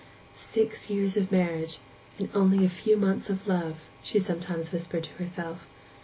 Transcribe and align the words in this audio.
'Six 0.33 0.89
years 0.89 1.15
of 1.15 1.31
marriage, 1.31 1.77
and 2.17 2.27
only 2.33 2.65
a 2.65 2.69
few 2.69 2.97
months 2.97 3.29
of 3.29 3.45
love,' 3.47 3.87
she 4.01 4.17
sometimes 4.17 4.71
whispered 4.71 5.03
to 5.03 5.13
herself. 5.21 5.69